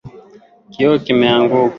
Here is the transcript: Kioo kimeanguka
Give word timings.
Kioo 0.71 0.95
kimeanguka 1.05 1.55